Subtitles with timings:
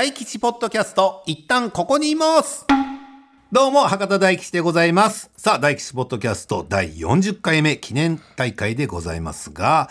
[0.00, 2.64] 大吉ポッドキャスト、一旦ここにいます。
[3.52, 5.30] どうも、博多大吉でございます。
[5.36, 9.90] さあ、大吉ポッドキャスト第40回目記念大会でございますが、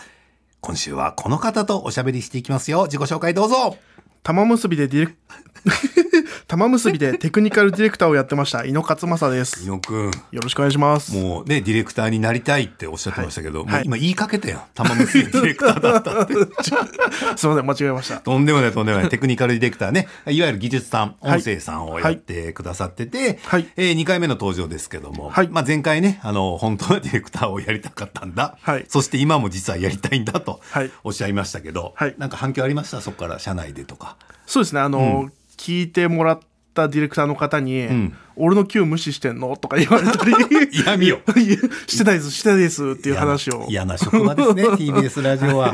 [0.60, 2.86] 今週はこの方とおしゃべりしていきますよ。
[2.86, 3.76] 自己紹介どうぞ。
[4.24, 6.09] 玉結びでディレク
[6.50, 8.64] 玉結びでテクニカルディレクターをやってました。
[8.64, 9.62] 井野勝正です。
[9.62, 10.10] 伊野くん。
[10.32, 11.14] よろしくお願いします。
[11.16, 13.84] もうね、ディレクターになりたいっておっしゃってましたけど、はい。
[13.84, 14.62] 今言いかけたやん。
[14.74, 16.34] 玉結びディレクターだったって。
[16.34, 18.16] すいません間違えました。
[18.16, 19.08] とんでもないとんでもない。
[19.08, 20.08] テクニカルディレクターね。
[20.26, 21.38] いわゆる技術さん、はい。
[21.38, 23.68] 音声さんをやってくださってて、はい。
[23.76, 25.48] え2回目の登場ですけども、はい。
[25.52, 28.56] まあ前回ね、あの、本当はディレクターをやりたかったんだ。
[28.60, 28.84] はい。
[28.88, 30.90] そして今も実はやりたいんだとはい。
[31.04, 32.14] おっしゃいましたけど、はい。
[32.18, 33.00] なんか反響ありました？
[33.00, 34.16] そこから社内でとか。
[34.46, 34.80] そうですね。
[34.80, 36.38] あの、聞いてもらっ
[36.72, 40.32] たディレクターの方にん「俺の Q 無視してんの?」とか言われたり。
[40.72, 41.20] 嫌味よ。
[41.36, 43.66] い やしてないですしてないですっていう話を。
[43.68, 45.72] 嫌な職場ですね TBS ラジオは。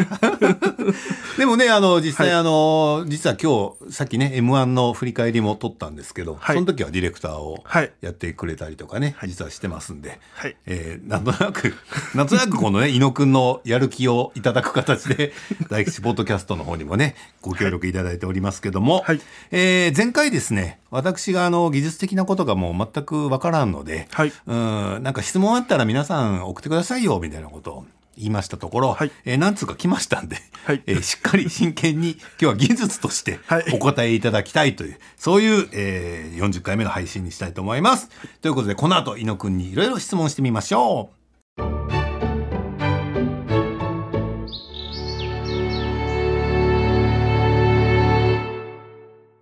[1.39, 2.37] でもねあの実際、はい。
[2.37, 6.57] あの実は今日さっきね m 1の振り返りも撮ったんですけど、はい。
[6.57, 7.93] その時はディレクターをはい。
[8.01, 10.57] やってくれたりとかね、実はしてますんで、はい。
[10.67, 11.75] えーなんとなく
[12.15, 15.33] なんとなくこのね伊野くんのやる気をいただく形で
[15.69, 19.21] 大吉ポッドキャストの方にもねご協力いただいておりますけども、はい。
[19.51, 38.09] えー前回ですね私があの技術的なことがもう全くわからんので、はいうんなんか質問あったら皆さん送ってくださいよみたいなことを言いましたところ、はいえー何通か来ましたんで、はいえーしっかり真剣に今日は技術としてはいお答えいただきたいという、そういう、えー40回目の配信にしたいと思います。
[38.41, 41.16] ということでこの後伊野くんにいろいろ質問してみましょう。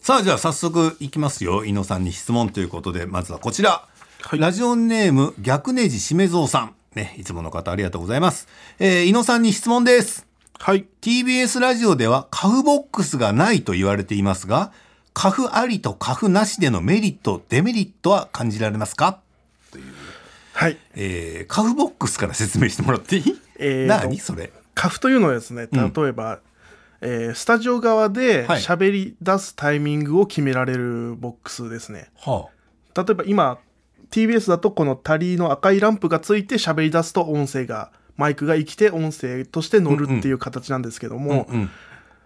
[0.05, 1.65] さあじゃあ早速いきますよ。
[1.65, 3.89] 伊野さんに質問ということでまずはこちら、
[4.21, 4.39] はい。
[4.39, 6.75] ラジオネーム逆ネジしめぞうさん。
[6.95, 8.47] ねいつもの方ありがとうございます、
[8.79, 10.27] えー、伊野さんに質問です。
[10.59, 10.85] はい。
[11.01, 14.73] TBS ラジオではカフボックスがないと言われていますが
[15.15, 19.21] カフありとカフなしでのメリットデメリットは感じられますか？
[20.53, 20.77] はい。
[20.97, 24.53] えー、カフボックスから説明してもらっていい、えーと何それ？
[24.75, 26.41] カフというのはですね例えば、
[27.05, 28.61] えースタジオ側ではい。
[28.61, 32.49] 喋り出すタイミングを決められるボックスですね、は
[32.97, 33.59] 例えば今
[34.11, 41.71] TBS だとこのタリーの赤いランプがついて喋り出すと音声がマイクが生きて音声として乗るっていう形なんですけどあ、も、うん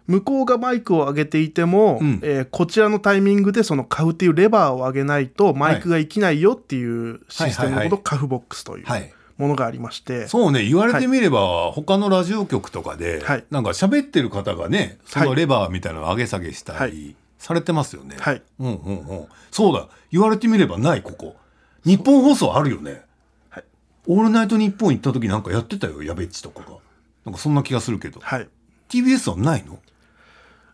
[0.07, 2.21] 向こうがマイクを上げていても、うん。
[2.23, 7.91] えーこちらのタイミングでそのカフっていうレバーを上げないとマイクが生きないよっていうシステムのはいはいはい。
[7.91, 8.87] ことカフボックスという。
[8.87, 18.17] はいものがありまして、そうね言われてみれば、他のラジオ局とかで、はいなんか喋ってる方がねそのレバーみたいなのを上げ下げしたり、はいされてますよね。
[18.19, 19.27] はいうんうんうん。
[19.53, 21.37] そうだ言われてみればないここ。
[21.85, 23.03] 日本放送あるよね。
[23.49, 23.65] はい
[24.09, 26.79] オールナイトニッポン行った時なんかやってたよやべっちとかが。
[27.25, 28.19] なんかそんな気がするけど。
[28.21, 28.49] はい、
[28.89, 29.79] TBS はないの？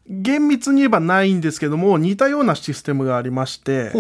[0.09, 3.91] 厳密に言えばないんですけども似たようなシステムがありまして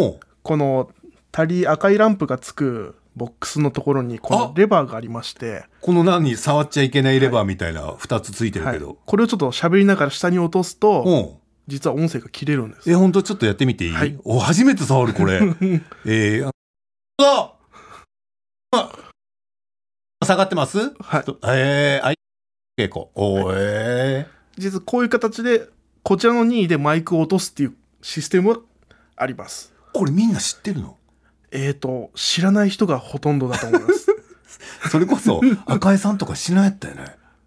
[0.42, 0.91] この
[1.32, 8.75] タリー赤いランプがつくボックスのところにこのレバーがありまして、この何触っちゃいけないレバーみたいな2つついてるはい。
[8.75, 12.91] けど。、これをちょっと喋りながら下に落とすと実は音声が切れるんです。
[12.91, 14.19] え、ほんとちょっとやってみていい、はい。
[14.25, 15.41] お、初めて触るこれ。
[16.06, 16.50] えー、
[17.22, 17.54] あ、
[18.72, 18.92] あ
[20.25, 20.78] 下がってます？
[20.98, 21.25] はい。
[21.46, 22.16] えー、あい、
[22.78, 23.06] 稽古。
[23.14, 24.26] おー、え
[24.58, 25.69] 実はこういう形で
[26.02, 28.58] こちらの任意でマイクを落とすっていうシステムは
[29.16, 29.72] あります。
[29.94, 30.96] ー、これみんな知ってるの？
[31.54, 34.06] えーと知らない人がほとんどだと思います。
[34.91, 37.04] それこそ、赤井さんとか知らんやったよね。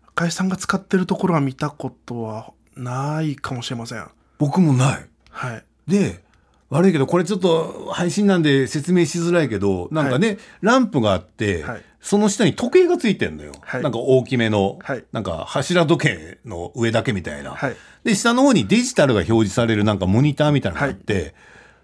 [0.08, 4.06] 赤井さんが使ってるところは見たことはないかもしれません。
[4.40, 5.06] 僕もない。
[5.30, 5.64] はい。
[5.88, 6.24] で、
[6.70, 11.82] 悪いけど、これちょっと配信なんで説明しづらいけど、なんかね、ランプがあって、はい。
[12.02, 13.54] その下に時計がついてんのよ。
[13.62, 13.84] はい。
[13.84, 15.04] なんか大きめの、はい。
[15.12, 17.52] なんか柱時計の上だけみたいな。
[17.52, 17.76] はい。
[18.04, 21.36] で、下の方にデジタルが表示されるなんかモニターみたいなのがあって、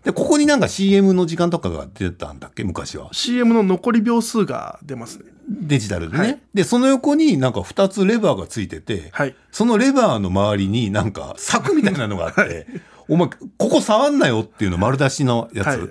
[0.04, 2.64] で、ここになんか CM の時間とかが出てたんだっけ？
[2.64, 3.10] 昔は。
[3.14, 6.24] CM の残り秒数が出ますねデジタルでね。
[6.24, 12.68] はいで、その横になんか2つレバーがついてて、はいそのレバーの周りになんか柵みたいなのがあって、
[13.08, 15.68] お前、ここ触んなよっていうの丸出しのやつ？
[15.68, 15.90] はい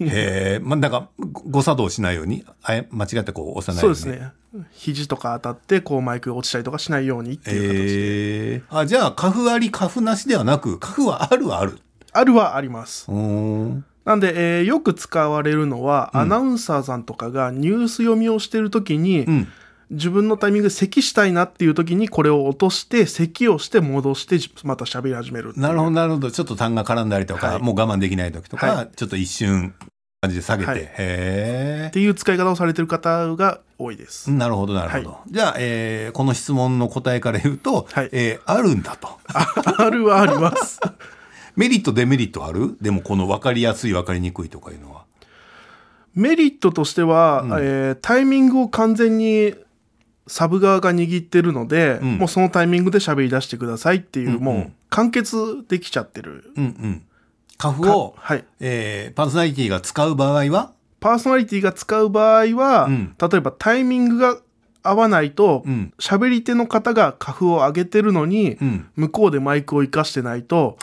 [0.00, 3.96] へえ、まあ、なんか、ご誤作動しないように、あえ間違ってこう押さないよに。
[3.96, 4.32] そううですね
[4.72, 11.78] 肘とか当たってこうマイクが落ちたりとかしないようにっていう形で、えー、あ、じゃあ、カフあり、カフなしではなく、カフはあるはある。
[12.14, 13.10] あるはあります。
[13.10, 19.48] なんで、えーよく使われるのは、アナウンサーさんとかがニュース読みをしてる時に、うん。
[19.90, 26.30] 自分のタイミングで咳したいなっていう時にこれを落として咳をして戻してまた喋り始めるなるほど、なるほど。
[26.30, 29.74] ちょっと痰が絡んだりとか、はいもう我慢できない時とか、はちょっと一瞬、
[30.22, 30.70] 感じで下げて。
[30.70, 34.30] はいへっていう使い方をされてる方が多いです。
[34.30, 34.34] え。
[34.34, 35.18] なるほど、なるほど。
[35.30, 39.08] じゃあ、えーこの質問の答えから言うと、はいえーあるんだと。
[39.28, 40.80] あるはあります。
[41.56, 42.76] メリットデメリットある？
[42.80, 45.04] でもこの分かりやすい分かりにくいとかいうのは。
[46.14, 49.54] メリットとしては、えータイミングを完全に
[50.26, 52.18] サブ側が握ってるので、ん。
[52.18, 54.42] もうそのタイミングで喋り出してくださいっていう、うんうん。
[54.42, 56.52] もう完結できちゃってる。
[56.56, 57.02] うんうん。
[57.58, 58.44] カフを、はい。
[58.60, 60.72] えーパーソナリティが使う場合は？
[61.00, 63.14] パーソナリティが使う場合は、うん。
[63.20, 64.38] 例えばタイミングが
[64.84, 65.92] 合わないとうん。
[65.98, 68.88] 喋、り手の方がカフを上げてるのに、うん。
[68.94, 70.78] 向こうでマイクを活かしてないと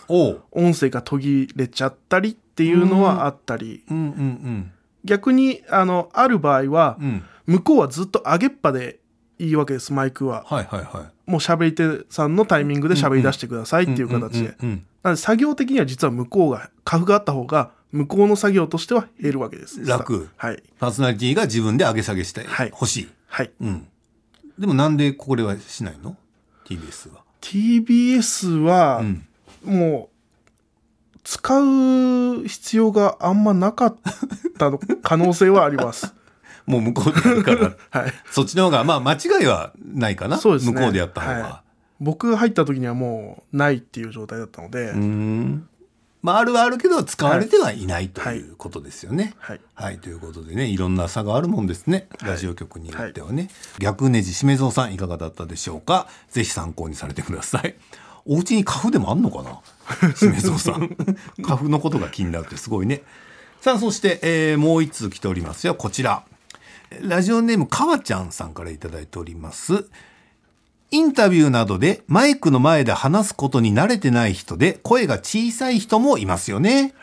[0.51, 3.97] 音声が途切れちゃったりっていうのはあったり、うん。
[3.97, 4.71] うん。
[5.05, 7.05] 逆にあのある場合はうん。
[7.05, 8.99] うん向こうはずっと上げっぱで
[9.39, 10.43] いいわけですマイクは。
[10.45, 11.29] はいはいはい。
[11.29, 14.55] もう喋り手さんのタイミングで喋り出してくださいっていう形で。
[14.61, 14.69] うん。
[14.69, 14.85] うん。
[15.03, 19.85] なので作業的には実は向こうがカフがあった方が向こうの作業としては減るわけです。
[19.85, 20.29] 楽。
[20.37, 20.63] はい。
[20.79, 22.69] パーソナリティが自分で上げ下げしてはい。
[22.69, 23.51] 欲しい、はい。
[23.59, 23.87] うん
[24.57, 26.15] でもなんでこれはしないの
[26.65, 27.21] ？TBS は。
[27.41, 29.27] TBS はうん。
[29.63, 30.09] も
[31.15, 33.95] う使う必要があんまなかっ
[34.57, 36.13] たの可能性はあります。
[36.65, 37.75] もう向こうでやるから。
[38.01, 38.13] はい。
[38.31, 40.37] そっちの方がまあ間違いはないかな。
[40.37, 40.73] そうですね。
[40.73, 41.53] 向こうでやった方が、はい。
[41.99, 45.67] 僕が入った時にはもうないっていう状態だったので、うーん
[46.21, 49.33] まああるはあるけど使われてはいないとはいいうことですよね。
[49.39, 49.61] はい。
[49.73, 52.07] はい、ということでねいろんな差があるもんですね。
[52.19, 52.29] はい。
[52.31, 56.07] ラジオ局によってはね、逆ネジしめぞうさんいかがだったでしょうか？
[56.29, 57.75] ぜひ参考にされてください。
[58.25, 60.13] お家に花粉でもあんのかな？
[60.15, 60.95] しめぞうさん。
[61.43, 63.01] 花粉のことが気になるってすごいね。
[63.59, 65.75] さあそして、えーもう一通来ておりますよ。
[65.75, 66.23] こちら。
[67.01, 69.85] ラジオネームかわちゃんさんからいただいております
[70.93, 76.93] インタビューなどでマイクの前で話すことに慣れてない人で声が小さい人もいますよね。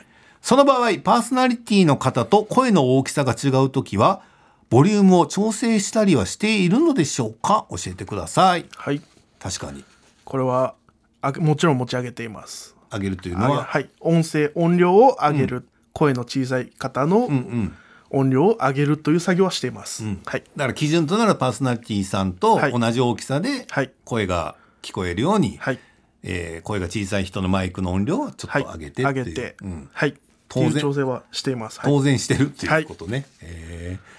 [0.42, 4.22] その場合、パーソナリティの方と声の大きさが違うときは、
[4.70, 7.66] ボリュームを調整したりはしているのでしょうか？
[7.70, 8.66] 教えてください。
[8.76, 9.00] はい。
[9.38, 9.84] 確かに。
[10.24, 10.74] これは
[11.22, 12.76] あもちろん持ち上げています。
[12.92, 13.88] 上げるというあのは、はい。
[14.00, 15.66] 音声、音量を上げる。
[15.94, 17.76] 声の小さい方のうんうん。
[18.10, 20.04] 音量を上げるという作業はしています。
[20.04, 20.44] んはい。
[20.56, 25.78] だから基準となるパーソナリティさんとはい同じ大きさではい声が聞こえるように、はい。
[26.22, 28.64] えー声が小さい人のマイクの音量をちょっはい。
[28.64, 29.56] と上げて上げて。
[29.62, 30.14] うんはい。
[30.48, 31.78] 当然調整はしています。
[31.80, 31.90] はい。
[31.90, 33.26] 当然してるっていうことね。
[33.42, 34.18] えー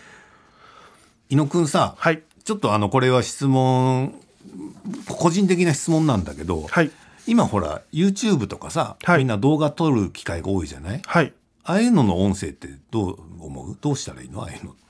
[1.31, 2.23] 井野くんさ、はい。
[2.43, 4.15] ちょっとあのこれは質問
[5.07, 6.91] 個人的な質問なんだけど、はい。
[7.27, 11.01] 今ほら YouTube とかさ、はいみんな動画撮る機会が多いじゃない？
[11.05, 11.33] はい。
[11.63, 13.77] ああいうのの音声ってどう思う？
[13.79, 14.41] どうしたらいいの？
[14.41, 14.81] ああいうのって。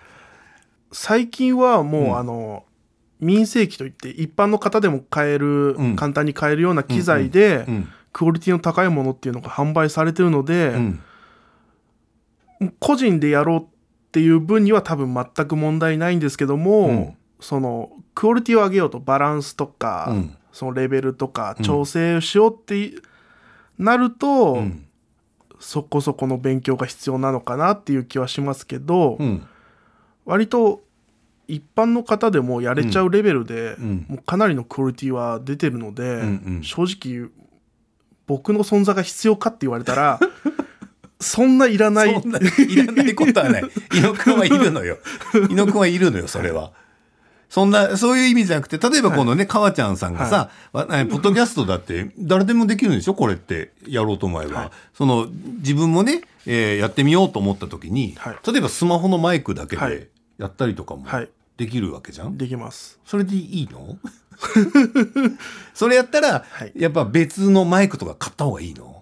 [0.92, 2.18] 最近はもう、うん。
[2.18, 2.64] あの
[3.20, 5.96] 民生機といって一般の方でも買える、うん。
[5.96, 11.00] 簡単に買えるような機材で、うんクオリティの高いものっていうのが販売されてるので、うん。
[12.80, 13.66] 個人でやろうっ
[14.10, 17.16] ていう分には多分全く問題ないんですけども、うん。
[17.38, 20.36] そのクオリティを上げようとバランスとか、うん。
[20.50, 22.94] そのレベルとか調整しようって
[23.78, 24.86] なると、うん
[25.60, 29.46] そこそこの勉強が必要なのかなっていう気はしますけど、うん
[30.26, 30.82] 割と
[31.48, 36.22] 一般の方でもやれちゃうレベルで、うんもうかなりのクオリティは出てるので、んう
[36.60, 37.30] ん正直
[38.26, 40.20] 僕の存在が必要かって言われたら
[41.18, 43.64] そんないらないいらないことはない。
[43.92, 44.98] 伊野くんはいるのよ。
[45.50, 46.72] 伊野くんはいるのよ、それは。
[47.50, 53.14] そんな、そういう意味じゃなくて、例えばこのね、かわちゃんさんがさ、わえポッドキャストだって誰でもできるんでしょ？
[53.14, 54.60] これってやろうと思えば。
[54.60, 54.70] はい。
[54.94, 55.26] その、
[55.58, 58.36] 自分もね、えーやってみようと思った時に、はい。
[58.50, 59.90] 例えばスマホのマイクだけはい。
[59.90, 60.08] で
[60.38, 61.28] やったりとかもはい。
[61.56, 62.98] できるわけじゃん、できます。
[63.04, 63.98] それでいいの？
[65.74, 66.72] それやったら、はい。
[66.76, 68.99] やっぱ別のマイクとか買った方がいいの？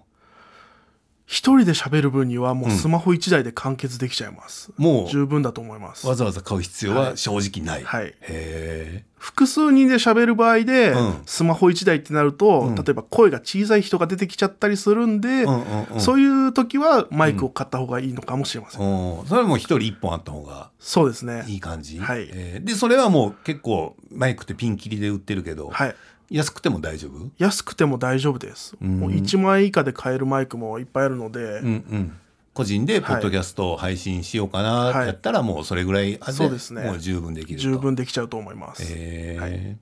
[1.29, 4.71] 一人で喋る分にはもうスマホ一台で完結できちゃいます。
[4.77, 6.07] もう十分だと思います。
[6.07, 7.83] わざわざ買う必要は正直ない。
[7.83, 9.03] はいへえ。
[9.15, 18.81] 複数人で喋る場合で、うんスマホ一台ってなると、うん例えば声が小さい人が出てきちゃったりするんで、うんうんうんそういう時はマイクを買った方がいいのかもしれません。
[18.81, 21.45] うんそれはもう一人一本あった方がそうですね。
[21.47, 25.95] いい感じ、はいえーでそれはもう結構マイクってピンキリで売ってるけど、はい。
[26.29, 27.29] 安くても大丈夫？
[27.37, 28.75] 安くても大丈夫です。
[28.83, 28.99] ん。
[28.99, 32.17] もう1万円以下で買えるマイクもいっぱいあるので、うんうん。
[32.53, 34.73] 個人でポッドキャストを配信しようかな。
[34.75, 34.91] はい。
[34.91, 36.83] ってやったらもうそれぐらいあそうですね。
[36.83, 37.63] もう十分できると。
[37.63, 38.83] 十分できちゃうと思います。
[38.87, 39.77] え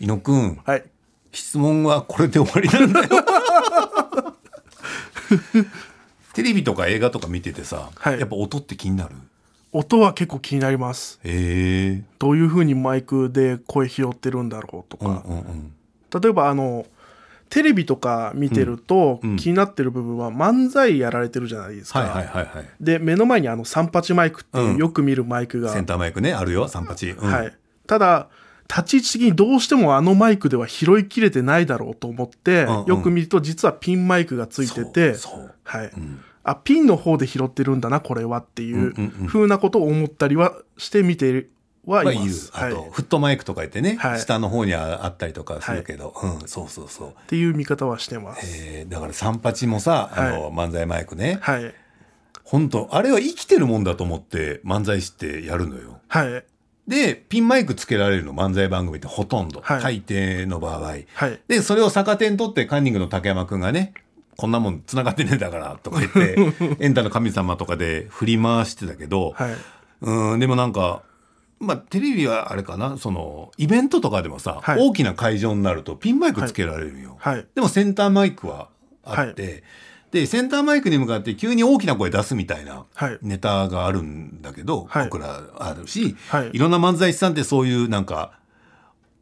[0.00, 0.04] ー。
[0.04, 0.60] 伊野くん。
[0.64, 0.84] はい。
[1.32, 3.08] 質問はこれで終わりなんだよ。
[6.34, 8.20] テレビとか映画とか見ててさ、はい。
[8.20, 9.14] やっぱ音って気になる？
[9.72, 11.20] 音は結構気になります。
[11.24, 15.06] へえどういう風にマイクで声拾ってるんだろうとか。
[15.06, 15.72] うんうんうん
[16.22, 16.86] 例えばあの、
[17.50, 22.00] テレビとか見てると、うん気になってる部分は漫才やられてるじゃないですか。
[22.00, 25.72] はいはいはいはいで、目の前にあの38マイクっていう、うんよく見るマイクが。
[25.72, 27.56] センターマイクねあるよ三八、うん、はい。
[27.86, 28.28] ただ、
[28.68, 32.86] 立ち位置的にどうしてもあのマイクでは拾いきれてないだろうと思って、うんうん。
[32.86, 35.14] よく見ると実はピンマイクがついてて
[35.64, 35.86] はい。
[35.98, 36.20] ん。
[36.44, 41.48] あピンの方で拾ってるんだなこれはっていう風なことを思ったりはして見て
[41.84, 42.52] はいます。
[42.52, 44.20] はい、あと、っフットマイクとか言ってね、はい。
[44.20, 47.14] 下の方にああったりとかするけど、うんそうそうそう。
[47.26, 48.46] ていう見方はしてます。
[48.46, 51.38] えーだから三八もさあの、漫才マイクね。
[51.40, 51.74] はい。
[52.44, 56.00] 本当あれは生きてるもんだと思って漫才師ってやるのよ。
[56.08, 56.44] はい
[56.88, 59.82] でピンマイクつけられるの漫才番組ってほとんど、はい。
[59.82, 60.80] 大抵の場合。
[60.80, 61.04] はい。
[61.46, 63.92] でそれを逆手に取ってカンニングの竹山くんがね
[64.38, 66.36] こんなもん繋がってねえんだからとか言って
[66.80, 69.56] エンタの神様とかで振り回してたけど、はい。
[70.00, 71.02] うんでもなんか
[71.60, 74.80] まあテレビはあれかなそのイベントとかでもさ、はい。
[74.80, 77.46] 大きな会場になるとピンマイクつけられるよ、はい。
[77.54, 78.68] でもセンターマイクは
[79.04, 79.62] あって、
[80.10, 83.18] でセンターマイクに向かって急に大きな声出すみたいなはい。
[83.22, 85.04] ネタがあるんだけど、はい。
[85.04, 86.50] 僕らあるし、はい。
[86.52, 88.32] いろんな漫才師さんってそういうなんか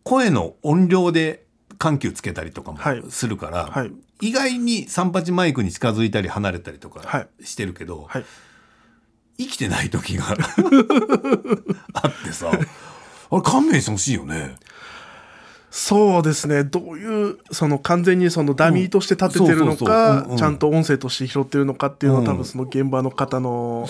[0.04, 1.44] 声の音量で
[1.78, 3.02] 緩急つけたりとかもはい。
[3.10, 3.92] するから、はい。
[4.20, 7.44] 意外に三八マイクに近づいたり離れたりとはかい。
[7.44, 8.24] してるけど、はい。
[9.38, 10.24] 生きてない時が
[11.92, 12.56] あってさあ
[13.36, 14.56] れ勘弁してほしいよね。
[15.78, 16.64] そうですね。
[16.64, 22.26] どういうその完全にそのダミーとして立ててるのかちゃんと音声として拾ってるのかっていうのはうん。
[22.28, 23.86] 多分その現場の方の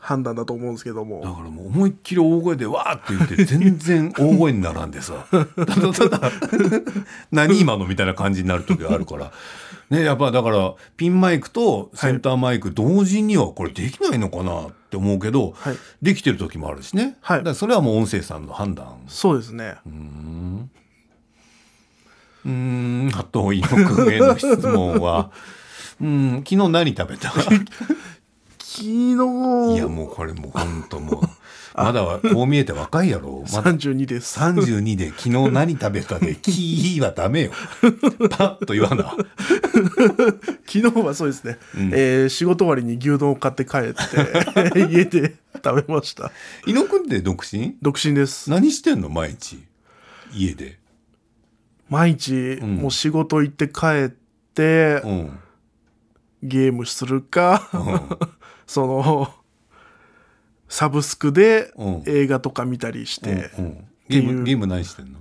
[0.00, 5.26] 判断だと思うんですけどだもからもう思いっきり大声でわーって言って全然大声にならんでさ。
[5.30, 6.32] ただただ
[7.30, 9.30] 何今のみたいな感じになる時があるから。
[9.90, 15.76] ねやっぱだからピンマイクとセンターマイク同時にはこれできないのかなって思うけど、はい。
[16.02, 17.38] できてる時もあるしね、はい。
[17.38, 18.96] だからそれはもう音声さんの判断。
[19.06, 19.76] そうですね。
[19.86, 25.30] うーんあと伊野くんへの質問は。
[26.00, 27.30] うん昨日何食べた？
[27.30, 27.56] 昨
[28.82, 28.84] 日。
[28.84, 31.28] いやもうこれもうほんともう
[31.74, 33.44] まだはこう見えて若いやろ。
[33.52, 34.38] まだ32です。
[34.38, 37.52] 32で昨日何食べたで「キー」はダメよ。
[38.30, 39.14] パッと言わな。
[40.66, 41.58] 昨日はそうですね、
[41.92, 43.92] えー仕事終わりに牛丼を買って帰っ
[44.72, 46.30] て 家で食べました。
[46.66, 47.76] 伊野くんって独身？
[47.82, 48.50] 独身です。
[48.50, 49.62] 何してんの毎日？
[50.34, 50.78] 家で
[51.88, 52.76] 毎日ん。
[52.76, 54.10] もう仕事行って帰っ
[54.54, 55.38] てうん。
[56.42, 57.68] ゲームするか、
[58.66, 59.34] その
[60.68, 62.02] サブスクでうん。
[62.06, 63.84] 映画とか見たりして、うんうん。
[64.08, 65.18] ゲームゲーム何してんの？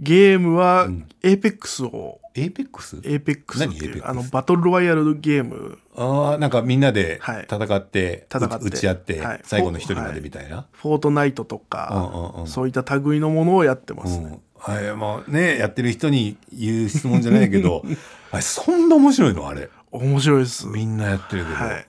[0.00, 0.88] ゲームは
[1.22, 2.96] エーペックスを、エーペックス？
[2.96, 5.78] エーペックスって何いう Apex あのバトルロワイヤルゲーム。
[5.96, 7.46] ああなんかみんなではい。
[7.48, 8.64] 戦って,、戦って。
[8.64, 9.40] 撃ち合って、はい。
[9.44, 12.46] 最後の一人までみたいな、フォートナイトとうんか、うんうん。
[12.48, 14.40] そういった類のものをやってますね、うん。
[14.74, 17.84] はいまあねやってる人に言う質問じゃないけど
[18.32, 19.46] あれそんな面白いの？
[19.48, 19.70] あれ。
[19.92, 20.66] 面白いです。
[20.66, 21.72] みんなやってるけど、はい。
[21.76, 21.86] へ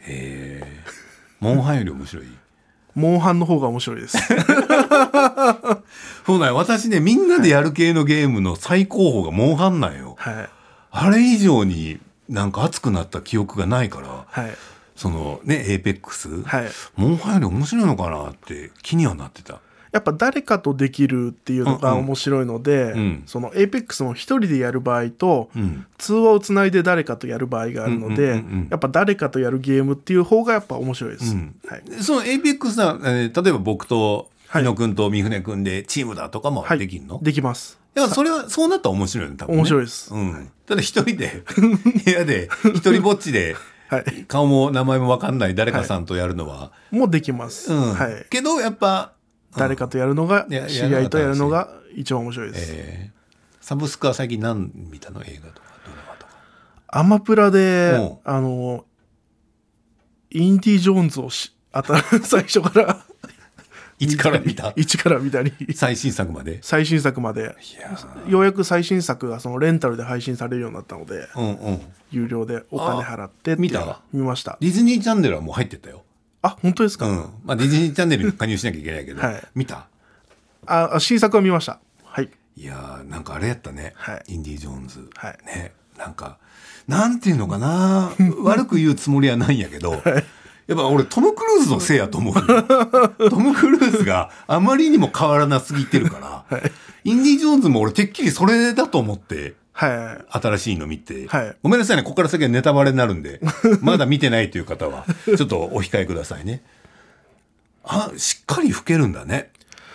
[0.00, 0.62] え
[1.38, 2.26] モンハンより面白い？
[2.94, 4.16] モンハンの方が面白いです
[6.28, 6.56] そうなんよ。
[6.56, 10.14] 私ねみんなでやる系のゲームの最高峰がモンハンなんよ。
[10.18, 10.48] はい。
[10.90, 14.54] あれ以上になんか熱くなった記憶がないからはい。
[14.94, 16.68] そのねエーペックス、はい。
[16.96, 19.60] モンハンより面白いのかなって気にはなってた。
[19.90, 23.22] やっぱ誰かとできるっていうのが面白いので、ん。
[23.24, 25.86] その APEX も一人でやる場合と、うん。
[25.96, 31.32] 通話をつないで誰かとやる場合があるので、うんうんうんうんやっぱ誰かとやるゲームっていう方がやっぱ面白いです。
[31.32, 31.54] うん。
[31.66, 37.78] はい、そのエーペックスは、えー例えば僕とはい日野君と三船君でチームだとかもはい、できるの、できます。
[37.96, 39.58] いやそれはそうなったら面白いよね多分ね。
[39.58, 40.14] 面白いです。
[40.14, 41.42] うん、ただ一人で
[42.04, 43.56] 部屋で一人ぼっちで
[43.88, 47.72] はい、顔も名前も分かんない誰かさんとやるのは、もうできます。
[47.72, 47.94] うん。
[47.94, 49.14] はい、けどやっぱ、
[49.56, 52.72] 誰かとやるのが、知り合いとやるのが一番面白いです。
[52.74, 53.18] えー
[53.68, 55.22] サブスクは最近何見たの？
[55.22, 56.32] 映画とかドラマとか。
[56.86, 58.86] アマプラでうん、あの、
[60.30, 63.04] インディ・ジョーンズをし、あた 最初から
[63.98, 64.72] 一から見た？
[64.76, 66.58] 一から見たり、最新作まで？
[66.62, 67.56] 最新作まで、
[68.28, 71.80] ようやく最新作がそのレンタルで配信されるようになったので、うんうん。
[72.10, 74.00] 有料でお金払って見た？
[74.12, 74.56] 見ました。
[74.60, 76.04] ディズニーチャンネルはもう入ってたよ。
[76.42, 77.16] あ、本当ですか、うん。
[77.44, 79.42] まあディズニーチャンネルに加入しなきゃいけないけど、はい。
[79.54, 79.88] 見た？
[80.66, 81.80] ああ新作は見ました。
[82.04, 82.30] はい。
[82.56, 84.34] いやーなんかあれやったね、はい。
[84.34, 85.38] インディ・ジョーンズ、はい。
[85.46, 85.72] ね。
[85.96, 86.38] なんか
[86.86, 88.12] なんていうのかな。
[88.44, 90.00] 悪く言うつもりはないんやけど、
[90.68, 92.42] やっぱ俺トム・クルーズのせいやと思うよ
[93.30, 96.60] トム・クルーズがあまりにも変わらなすぎてるから、
[97.04, 100.38] インディ・ジョーンズも俺てっきりそれだと思ってはい。
[100.38, 103.40] 新しいの見て、はいごめんなさいねここから先はネタバレになるんで
[103.80, 106.62] まだ見てないという方はちょっとお控えくださいね
[107.84, 109.50] あしっかり老けるんだね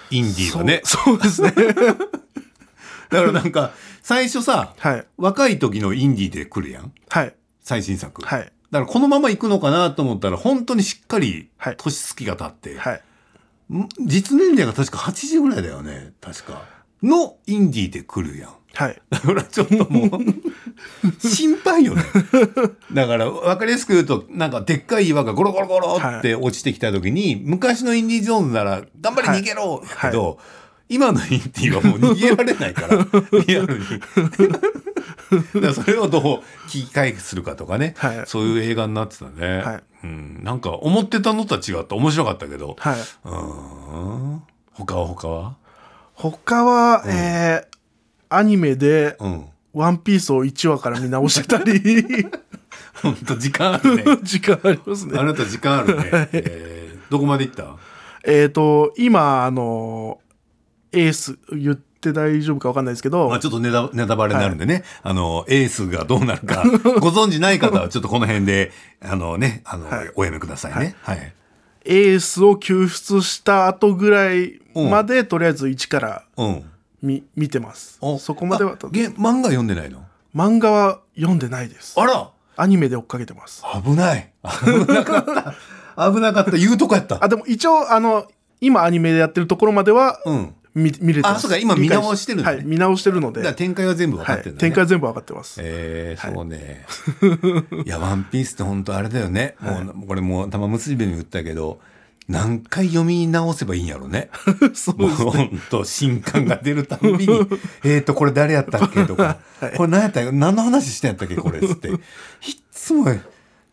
[0.09, 1.51] インディはねそうそうですね。
[3.09, 5.05] だからなんか最初さはい。
[5.17, 7.35] 若い時のインディーで来るやんはい。
[7.61, 8.51] 最新作、はい。
[8.73, 11.75] だからこのまま行くのかなと思ったら本当にしっかりはい。
[11.77, 13.01] 年月が経って、はい。
[13.71, 16.63] ん実年齢が確か80ぐらいだよね確か。
[17.03, 18.53] のインディーで来るやん。
[18.73, 18.99] はい。
[19.11, 20.09] だからちょっともう
[21.19, 22.01] 心配よね。
[22.91, 30.39] だから分かりやすく言うとなんかでっかい岩がゴロゴロゴロって落ちてきた時に、昔のインディ・ージョーンズなら頑張り逃げろやけど、
[30.93, 32.97] 今のインディはもう逃げられないから
[33.47, 33.85] リアルに。
[35.61, 36.21] だそれをどう
[36.67, 38.23] 聞き返するかとかね、はい。
[38.27, 39.83] そういう映画になってたね、はい。
[40.03, 42.99] うん、なんか思ってたのとは違って面白かったけど、はい。
[43.25, 44.41] うん。
[44.73, 45.55] 他は他は？
[46.13, 47.73] 他は、えー
[48.35, 51.79] アニメでうん「ワンピースを1話から見直してたり。
[53.03, 54.03] 本当時間あるね。
[54.23, 55.19] 時間ありますね。
[55.19, 57.75] あなた時間あるね、えーどこまで行った？
[58.25, 60.19] えっと今あの
[60.93, 66.63] エース言って大丈夫か分かんないですけど、まあ、ちょっとネタネタバレになるんでね、あの、エースがどうなるか、
[66.99, 68.71] ご存知ない方はちょっとこの辺で、
[69.01, 70.95] あのね、あの、はいおやめくださいね。
[71.01, 71.33] はい。
[71.85, 76.63] エースを救出した後ぐらいまで、とりあえず1からうん。
[77.01, 80.05] 見見てますおそこまではあげ漫画読んでないの？
[80.33, 84.31] 漫画は読んでないですあらアニメで追っかけてます危ない。
[84.43, 85.53] 危なかった。
[86.11, 86.51] 危なかった。
[86.51, 87.23] 言うとこやった。
[87.23, 88.25] あでも一応あの
[88.61, 90.55] 今アニメでやってるところまではうん。
[90.75, 91.37] 見見れてます。
[91.37, 92.55] あそうか今見直してるのね。
[92.55, 94.69] はい見直してるので、展開は全部分かはいってるんだね。
[94.69, 96.85] 展開は全部分かってます、えー、そうね。
[97.85, 99.55] いや、ワンピースって本当あれだよね。
[99.59, 101.79] もう、これもう玉結びに言ったけど、
[102.27, 104.29] 何回読み直せばいいんやろね。
[104.73, 107.47] そうもう本当新刊が出るたんびに、
[107.83, 109.37] えっと、これ誰やったっけとか、
[109.75, 111.35] これ何やった何の話してんやったっけ？
[111.35, 111.89] これっつって。
[111.89, 111.97] いっ
[112.71, 113.05] つも、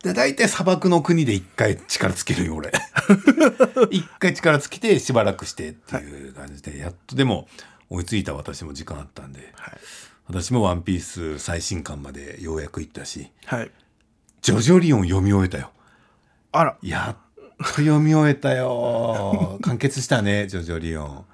[0.03, 2.73] で大体砂漠の国で一回力つけるよ、俺。
[3.91, 7.49] 一回力つけてしばらくしてっていう感じで、やっとでも
[7.91, 9.79] 追いついた私も時間あったんで、はい
[10.27, 13.71] 私もワンピース最新刊までようやく行ったし、はい
[14.43, 15.73] ジョジョリオン読み終えたよ。
[16.53, 17.17] あらやっ
[17.59, 19.59] と読み終えたよ。
[19.63, 21.25] 完結したね、ジョジョリオン。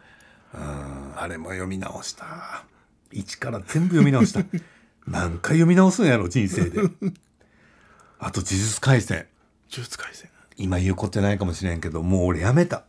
[0.54, 2.64] うん、あれも読み直した。
[3.12, 4.40] 一から全部読み直した。
[5.06, 6.80] 何回読み直すんやろ、人生で。
[8.18, 9.26] あと、呪術廻戦。
[9.70, 12.84] 呪術廻戦今言うことないかもしれんけど、もう俺やめた。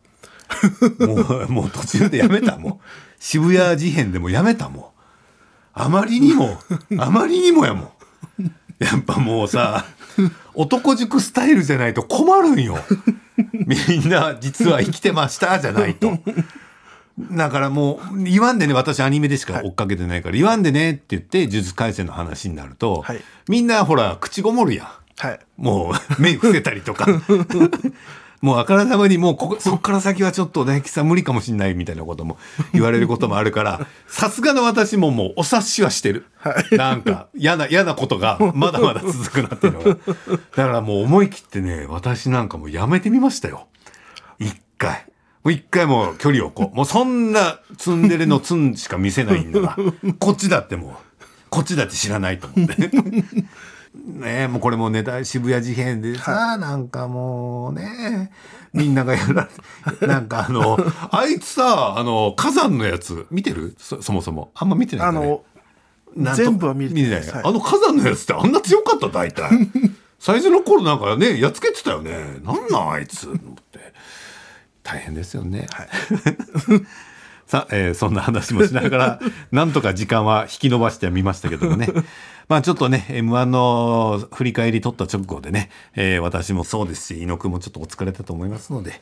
[1.00, 2.86] もう、 もう途中でやめた、もう。
[3.18, 5.00] 渋谷事変でもやめた、もう。
[5.74, 6.58] あまりにも、
[6.98, 7.90] あまりにもやもん。
[8.78, 9.84] やっぱもうさ、
[10.54, 12.78] 男塾スタイルじゃないと困るんよ。
[13.52, 16.18] みんな実は生きてましたじゃないと。
[17.32, 24.88] だからもう言わんでね私アニメでしか追っかけてないから、言わんでねって言って呪術廻戦の話になると、はいみんなほら口ごもるやん。
[25.18, 25.40] はい。
[25.56, 27.06] もう目伏せたりとか。
[28.40, 32.38] もうあからさまにもうここそこから先はちょっと大吉さん無理かもしんないみたいなことも
[32.72, 36.24] 言われることもあるからさすがの私ももうお察しはしてる、
[36.70, 39.84] なんか嫌な嫌なことがまだまだ続くなっていうのが。
[39.94, 39.96] だ
[40.54, 43.66] からもう思い切ってね私なんかもうやめてみましたよ。
[44.38, 45.06] 一回。
[45.42, 46.76] もう一回もう距離をこう。
[46.76, 52.90] もうそんなツンデレのツンしか見せないんだからこっちだってもうこっちだって知らないと思って。
[53.94, 58.30] ねえもうこれもネタ渋谷事変でさ、なんかもうね
[58.72, 59.48] みんながやら
[60.00, 60.78] れ なんかあの
[61.10, 63.74] あいつさあの火山のやつ見てる？
[63.78, 64.50] そそもそも。
[64.54, 65.18] あんま見てないね。
[65.18, 65.44] あの
[66.34, 67.42] 全部は見れてないはい。
[67.44, 69.08] あの火山のやつってあんな強かった？
[69.08, 69.50] 大体。
[70.20, 72.40] 最初の頃なんかねやっつけてたよね。
[72.44, 73.28] なんなんあいつ？
[73.28, 73.78] って。
[74.82, 75.66] 大変ですよね、
[77.48, 81.88] さあ、えーそんな話もしながら なんとか時間は引き延ばしてはみましたけどもね
[82.46, 89.00] まあちょっとね m 1の振り返り取った直後でね、えー私もそうですし猪野君もちょっとお疲れたと思いますので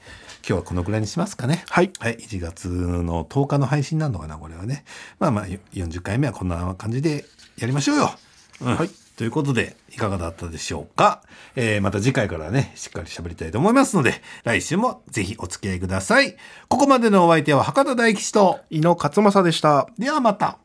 [0.48, 4.84] 今日はこのぐらいにしますかねはいはい、1月の10日の配信なのかな、これはね。
[5.18, 7.24] まあまあ、よ40回目はこんな感じで
[7.58, 8.14] やりましょうよ。
[8.60, 9.05] うんはい。
[9.16, 11.22] ということで、いかがだったでしょうか？
[11.56, 16.36] えーまた次回からね、しっかり喋りたいと思いますので、来週もぜひお付き合いください。
[16.68, 20.58] ここまでのお相手は博多大吉と、井野勝正でしたではまた。